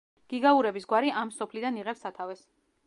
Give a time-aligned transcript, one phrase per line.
[0.33, 2.45] გიგაურების გვარი ამ სოფლიდან იღებს სათავეს.